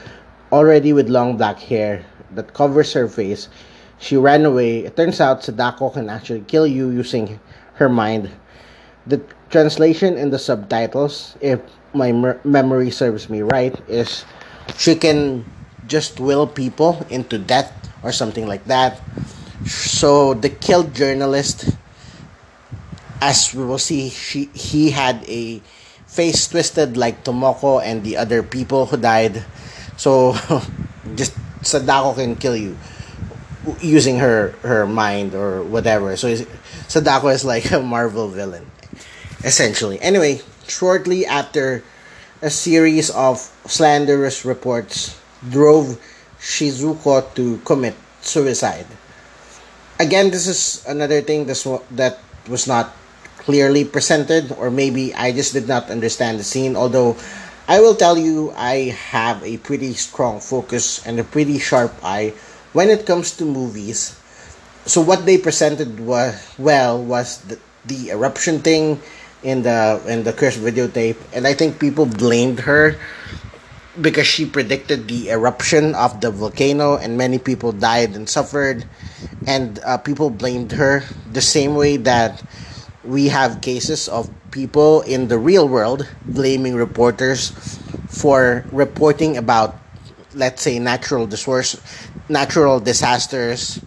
[0.51, 3.49] already with long black hair that covers her face.
[3.99, 4.85] She ran away.
[4.87, 7.39] It turns out Sadako can actually kill you using
[7.81, 8.31] her mind.
[9.07, 11.61] The translation in the subtitles, if
[11.93, 14.25] my mer- memory serves me right, is
[14.77, 15.45] she can
[15.89, 17.73] just will people into death
[18.05, 19.01] or something like that.
[19.65, 21.77] So the killed journalist,
[23.21, 25.61] as we will see, she he had a
[26.07, 29.45] face twisted like Tomoko and the other people who died.
[29.97, 30.37] So
[31.15, 32.77] just Sadako can kill you
[33.81, 36.17] using her her mind or whatever.
[36.17, 36.35] So
[36.91, 38.67] Sadako is like a Marvel villain,
[39.47, 40.03] essentially.
[40.03, 41.85] Anyway, shortly after
[42.43, 43.39] a series of
[43.71, 45.15] slanderous reports
[45.49, 46.03] drove
[46.43, 48.91] Shizuko to commit suicide.
[50.01, 52.91] Again, this is another thing that was not
[53.39, 56.75] clearly presented, or maybe I just did not understand the scene.
[56.75, 57.15] Although
[57.69, 62.35] I will tell you, I have a pretty strong focus and a pretty sharp eye
[62.73, 64.19] when it comes to movies,
[64.91, 68.99] so what they presented was well was the, the eruption thing
[69.43, 72.99] in the in the cursed videotape, and I think people blamed her
[74.01, 78.85] because she predicted the eruption of the volcano, and many people died and suffered,
[79.47, 82.43] and uh, people blamed her the same way that
[83.05, 87.51] we have cases of people in the real world blaming reporters
[88.11, 89.79] for reporting about
[90.35, 91.79] let's say natural disorders
[92.29, 93.81] natural disasters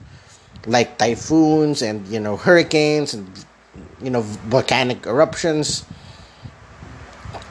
[0.65, 3.27] like typhoons and you know hurricanes and
[4.01, 5.85] you know volcanic eruptions.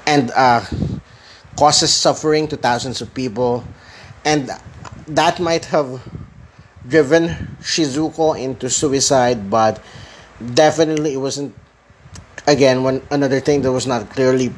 [0.06, 0.64] And uh,
[1.56, 3.64] causes suffering to thousands of people.
[4.24, 4.50] And
[5.06, 6.02] that might have
[6.88, 7.28] driven
[7.60, 9.80] Shizuko into suicide but
[10.54, 11.54] definitely it wasn't
[12.46, 14.52] again one another thing that was not clearly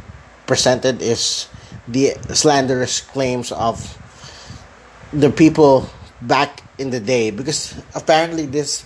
[0.46, 1.48] presented is
[1.86, 3.98] the slanderous claims of
[5.12, 5.88] the people
[6.22, 8.84] back in the day because apparently this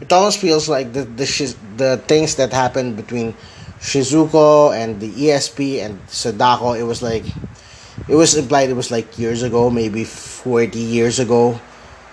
[0.00, 3.34] it almost feels like the the the things that happened between
[3.80, 7.24] Shizuko and the ESP and Sadako it was like
[8.08, 11.60] it was implied it was like years ago maybe 40 years ago.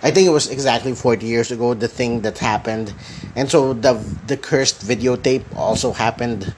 [0.04, 2.94] I think it was exactly 40 years ago the thing that happened.
[3.36, 3.94] And so the
[4.28, 6.54] the cursed videotape also happened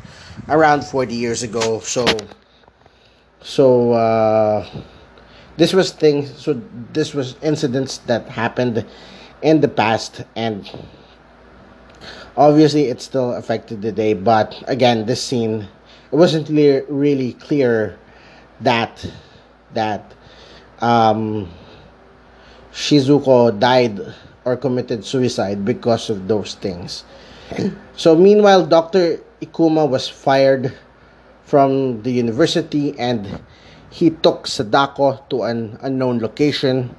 [0.48, 1.80] around 40 years ago.
[1.80, 2.06] So
[3.42, 4.68] so uh,
[5.60, 6.60] this was things so
[6.94, 8.86] this was incidents that happened
[9.44, 10.72] in the past and
[12.38, 15.68] obviously it still affected the day but again this scene
[16.12, 18.00] it wasn't clear really clear
[18.62, 19.06] that
[19.74, 20.16] that
[20.80, 21.48] um
[22.72, 24.00] Shizuko died
[24.46, 27.04] or committed suicide because of those things.
[28.00, 29.20] So meanwhile, Dr.
[29.42, 30.72] Ikuma was fired
[31.44, 33.28] from the university and
[33.90, 36.96] he took Sadako to an unknown location.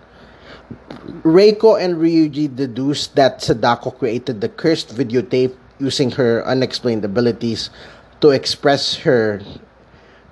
[1.23, 7.71] Reiko and Ryuji deduce that Sadako created the cursed videotape using her unexplained abilities
[8.21, 9.41] to express her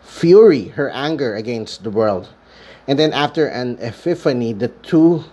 [0.03, 2.29] fury, her anger against the world.
[2.87, 5.25] And then after an epiphany, the two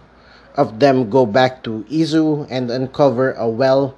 [0.55, 3.97] of them go back to Izu and uncover a well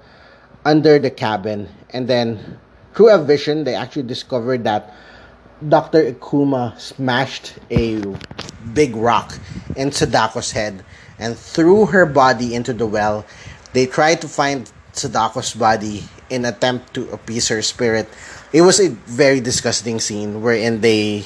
[0.65, 1.69] under the cabin.
[1.91, 2.59] And then,
[2.93, 4.93] through a vision, they actually discover that
[5.57, 6.13] Dr.
[6.13, 8.01] Ikuma smashed a
[8.73, 9.37] big rock
[9.75, 10.85] in Sadako's head
[11.17, 13.25] and threw her body into the well.
[13.73, 18.07] They tried to find Sadako's body in attempt to appease her spirit.
[18.53, 21.25] It was a very disgusting scene wherein they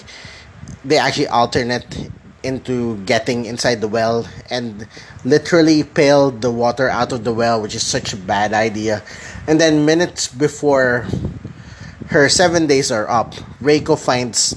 [0.86, 2.10] they actually alternate
[2.44, 4.88] into getting inside the well and
[5.24, 9.04] literally pailed the water out of the well, which is such a bad idea.
[9.48, 11.06] And then minutes before
[12.12, 13.34] her seven days are up,
[13.64, 14.54] Reiko finds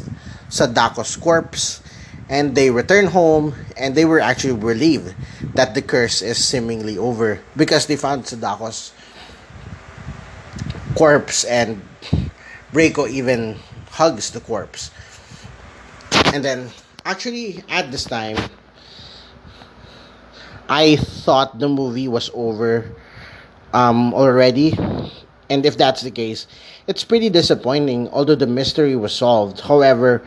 [0.51, 1.81] Sadako's corpse
[2.29, 5.15] and they return home and they were actually relieved
[5.55, 8.93] that the curse is seemingly over because they found Sadako's
[10.97, 11.81] corpse and
[12.73, 13.57] Reiko even
[13.91, 14.91] hugs the corpse.
[16.35, 16.71] And then
[17.05, 18.37] actually at this time
[20.69, 22.91] I thought the movie was over
[23.73, 24.75] um, already.
[25.51, 26.47] And if that's the case,
[26.87, 29.61] it's pretty disappointing, although the mystery was solved.
[29.61, 30.23] However,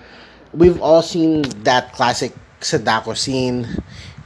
[0.54, 3.68] we've all seen that classic Sadako scene,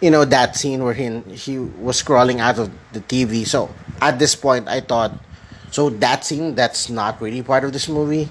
[0.02, 3.46] you know, that scene where he, he was scrolling out of the TV.
[3.46, 5.14] So at this point, I thought,
[5.72, 8.30] so that scene, that's not really part of this movie.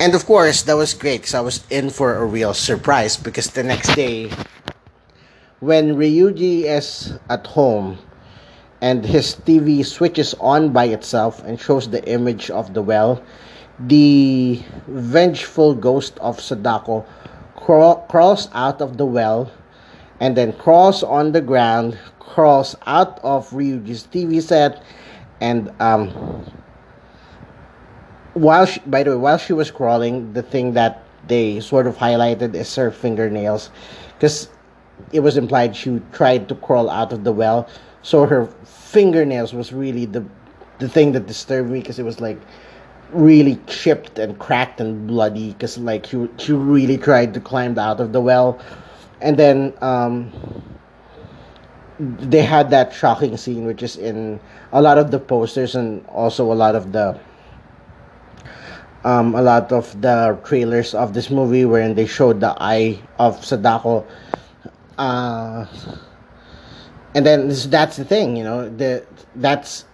[0.00, 3.50] And of course, that was great because I was in for a real surprise because
[3.50, 4.30] the next day,
[5.58, 7.98] when Ryuji is at home
[8.80, 13.22] and his TV switches on by itself and shows the image of the well,
[13.80, 17.04] the vengeful ghost of Sadako
[17.56, 19.50] craw- crawls out of the well
[20.20, 24.82] and then crawls on the ground, crawls out of Ryuji's TV set,
[25.40, 26.08] and um,
[28.34, 31.96] while she, by the way, while she was crawling, the thing that they sort of
[31.96, 33.70] highlighted is her fingernails,
[34.14, 34.48] because
[35.12, 37.68] it was implied she tried to crawl out of the well,
[38.08, 40.24] so her fingernails was really the
[40.78, 42.40] the thing that disturbed me because it was like
[43.12, 48.00] really chipped and cracked and bloody because like she she really tried to climb out
[48.00, 48.58] of the well,
[49.20, 50.32] and then um,
[52.00, 54.40] they had that shocking scene which is in
[54.72, 57.12] a lot of the posters and also a lot of the
[59.04, 63.44] um, a lot of the trailers of this movie wherein they showed the eye of
[63.44, 64.06] Sadako.
[64.96, 65.66] Uh,
[67.14, 69.04] and then this, that's the thing, you know, the
[69.36, 69.84] that's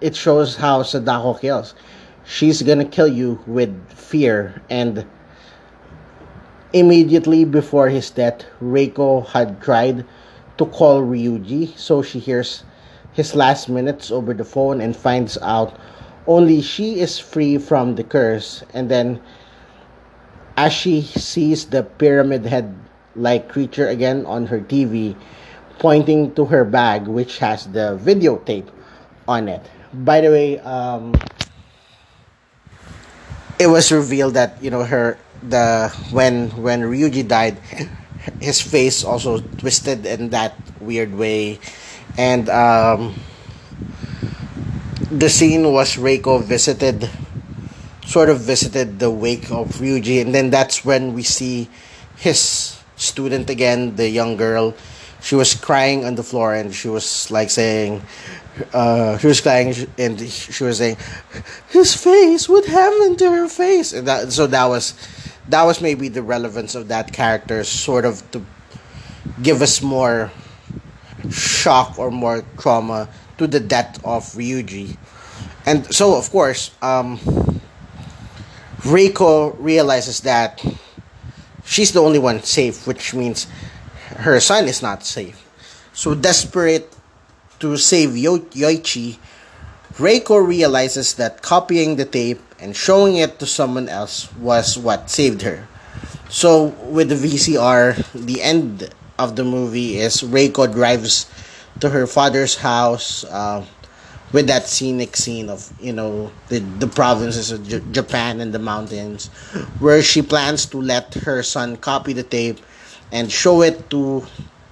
[0.00, 1.74] it shows how Sadako kills.
[2.24, 5.06] She's gonna kill you with fear, and
[6.72, 10.04] immediately before his death, Reiko had tried
[10.58, 12.64] to call Ryuji, so she hears
[13.12, 15.74] his last minutes over the phone and finds out
[16.26, 18.64] only she is free from the curse.
[18.72, 19.20] And then,
[20.56, 22.74] as she sees the pyramid head
[23.14, 25.14] like creature again on her TV,
[25.78, 28.68] pointing to her bag, which has the videotape
[29.28, 29.62] on it.
[29.92, 31.14] By the way, um,
[33.58, 37.58] it was revealed that you know her the when when Ryuji died,
[38.40, 41.60] his face also twisted in that weird way,
[42.16, 43.14] and um,
[45.10, 47.08] the scene was Reiko visited,
[48.06, 51.68] sort of visited the wake of Ryuji, and then that's when we see
[52.16, 54.74] his student again, the young girl.
[55.24, 58.02] She was crying on the floor and she was like saying
[58.74, 60.98] uh, she was crying and she was saying
[61.70, 63.94] his face what happened to her face.
[63.94, 64.92] And that, so that was
[65.48, 68.44] that was maybe the relevance of that character sort of to
[69.42, 70.30] give us more
[71.30, 73.08] shock or more trauma
[73.38, 74.96] to the death of Ryuji.
[75.64, 77.18] And so of course um,
[78.80, 80.62] Reiko realizes that
[81.64, 83.46] she's the only one safe which means
[84.22, 85.40] her son is not safe.
[85.92, 86.92] So desperate
[87.60, 89.18] to save Yo- Yoichi,
[89.94, 95.42] Reiko realizes that copying the tape and showing it to someone else was what saved
[95.42, 95.68] her.
[96.28, 101.30] So with the VCR, the end of the movie is Reiko drives
[101.80, 103.64] to her father's house uh,
[104.32, 108.58] with that scenic scene of you know the the provinces of J- Japan and the
[108.58, 109.28] mountains,
[109.78, 112.58] where she plans to let her son copy the tape
[113.14, 114.26] and show it to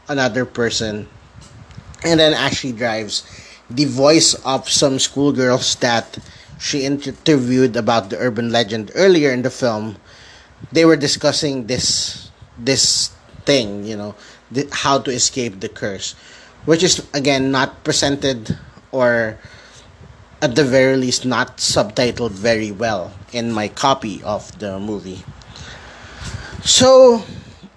[0.08, 1.08] another person.
[2.04, 3.22] And then actually drives
[3.70, 6.18] the voice of some schoolgirls that
[6.58, 9.96] she interviewed about the urban legend earlier in the film.
[10.72, 12.28] They were discussing this
[12.58, 13.10] this
[13.46, 14.14] thing you know
[14.52, 16.14] the, how to escape the curse
[16.64, 18.56] which is again not presented
[18.92, 19.38] or
[20.42, 25.24] at the very least not subtitled very well in my copy of the movie.
[26.64, 27.24] So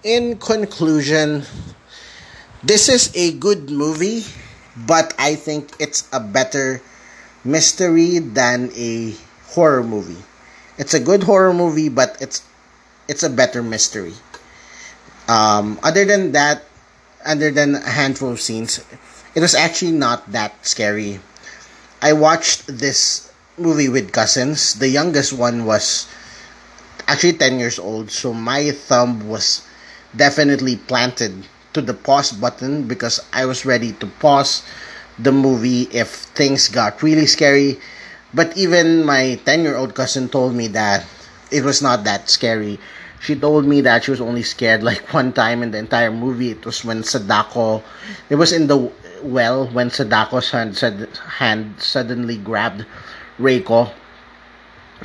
[0.06, 1.42] in conclusion,
[2.64, 4.24] this is a good movie,
[4.78, 6.80] but I think it's a better
[7.44, 9.16] mystery than a
[9.50, 10.22] horror movie.
[10.78, 12.46] It's a good horror movie, but it's
[13.10, 14.14] it's a better mystery.
[15.28, 16.64] Um, other than that,
[17.26, 18.86] other than a handful of scenes,
[19.34, 21.20] it was actually not that scary.
[22.02, 24.76] I watched this movie with cousins.
[24.78, 26.06] The youngest one was
[27.08, 29.66] actually 10 years old, so my thumb was
[30.16, 34.64] definitely planted to the pause button because I was ready to pause
[35.20, 37.80] the movie if things got really scary.
[38.34, 41.06] But even my 10 year old cousin told me that
[41.52, 42.80] it was not that scary.
[43.20, 46.52] She told me that she was only scared like one time in the entire movie.
[46.52, 47.84] It was when Sadako,
[48.30, 48.92] it was in the
[49.24, 50.78] well when Sadako's hand,
[51.40, 52.86] hand suddenly grabbed
[53.40, 53.92] Reiko.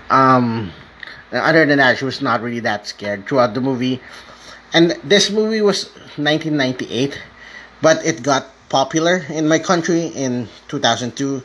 [0.08, 0.72] Um,
[1.32, 4.00] other than that, she was not really that scared throughout the movie
[4.72, 7.18] and this movie was 1998
[7.82, 11.42] but it got popular in my country in 2002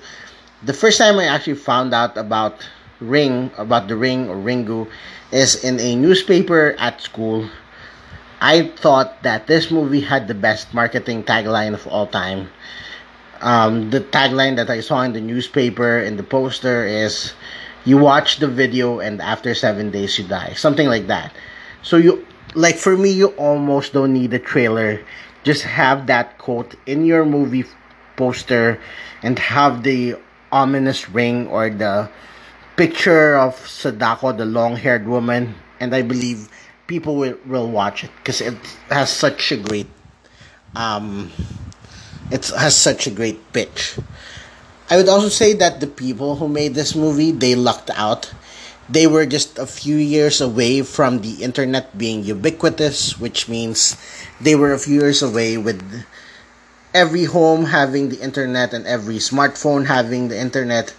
[0.64, 2.66] the first time i actually found out about
[3.00, 4.88] ring about the ring or ringu
[5.32, 7.50] is in a newspaper at school.
[8.42, 12.50] I thought that this movie had the best marketing tagline of all time.
[13.42, 17.34] Um, the tagline that i saw in the newspaper in the poster is
[17.84, 21.36] you watch the video and after seven days you die something like that.
[21.82, 25.04] So you like for me you almost don't need a trailer.
[25.44, 27.66] Just have that quote in your movie
[28.16, 28.80] poster
[29.22, 30.16] and have the
[30.52, 32.10] ominous ring or the
[32.78, 35.56] picture of Sadako the long-haired woman.
[35.80, 36.50] And I believe
[36.88, 38.56] people will, will watch it because it
[38.90, 39.88] has such a great
[40.76, 41.32] um
[42.32, 44.00] it has such a great pitch.
[44.90, 48.34] I would also say that the people who made this movie they lucked out
[48.90, 53.98] they were just a few years away from the internet being ubiquitous, which means
[54.40, 55.82] they were a few years away with
[56.94, 60.94] every home having the internet and every smartphone having the internet.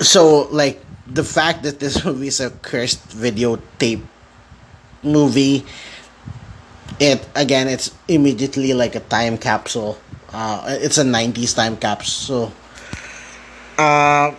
[0.00, 4.02] So, like, the fact that this movie is a cursed videotape
[5.02, 5.64] movie,
[6.98, 9.98] it again, it's immediately like a time capsule.
[10.32, 12.48] Uh, it's a 90s time capsule.
[12.48, 14.34] So, uh,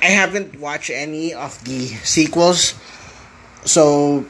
[0.00, 2.74] I haven't watched any of the sequels,
[3.64, 4.24] so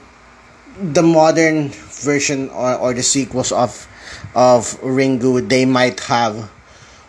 [0.81, 3.87] the modern version or, or the sequels of
[4.35, 6.51] of Ringu they might have.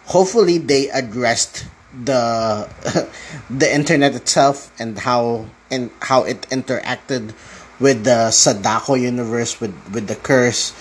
[0.06, 2.68] Hopefully, they addressed the
[3.50, 7.34] the internet itself and how and how it interacted
[7.80, 10.74] with the Sadako universe with with the curse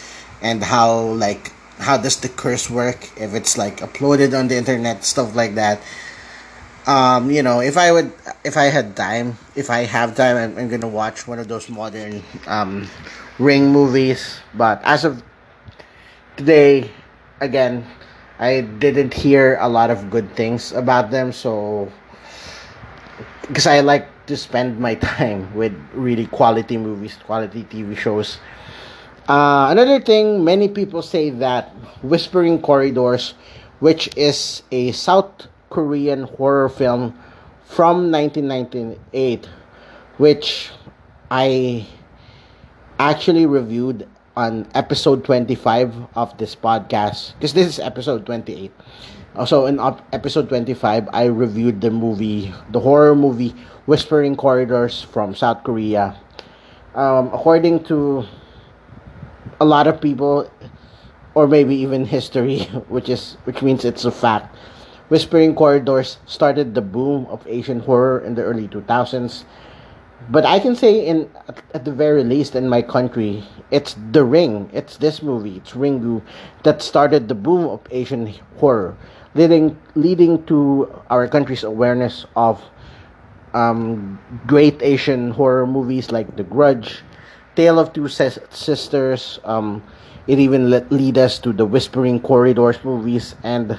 [0.42, 5.04] and how like how does the curse work if it's like uploaded on the internet
[5.04, 5.80] stuff like that
[6.88, 8.10] um, you know, if I would,
[8.44, 11.68] if I had time, if I have time, I'm, I'm gonna watch one of those
[11.68, 12.88] modern um,
[13.38, 14.40] Ring movies.
[14.54, 15.22] But as of
[16.38, 16.90] today,
[17.40, 17.84] again,
[18.38, 21.30] I didn't hear a lot of good things about them.
[21.30, 21.92] So,
[23.42, 28.38] because I like to spend my time with really quality movies, quality TV shows.
[29.28, 31.68] Uh, another thing, many people say that
[32.00, 33.34] Whispering Corridors,
[33.80, 37.18] which is a South Korean horror film
[37.64, 39.46] from 1998,
[40.16, 40.70] which
[41.30, 41.86] I
[42.98, 48.72] actually reviewed on episode 25 of this podcast because this is episode 28.
[49.36, 49.78] Also, in
[50.12, 53.54] episode 25, I reviewed the movie, the horror movie
[53.86, 56.16] Whispering Corridors from South Korea.
[56.94, 58.24] Um, according to
[59.60, 60.50] a lot of people,
[61.34, 64.56] or maybe even history, which is which means it's a fact.
[65.08, 69.44] Whispering Corridors started the boom of Asian horror in the early 2000s.
[70.28, 71.30] But I can say in
[71.72, 74.68] at the very least in my country, it's The Ring.
[74.72, 76.20] It's this movie, it's Ringu
[76.64, 78.96] that started the boom of Asian horror,
[79.34, 82.60] leading leading to our country's awareness of
[83.54, 87.00] um, great Asian horror movies like The Grudge,
[87.56, 89.82] Tale of Two Sisters, um,
[90.26, 93.78] it even let lead us to the Whispering Corridors movies, and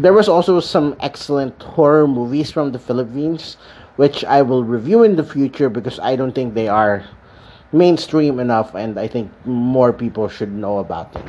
[0.00, 3.56] there was also some excellent horror movies from the Philippines,
[3.94, 7.04] which I will review in the future because I don't think they are
[7.70, 11.28] mainstream enough, and I think more people should know about them.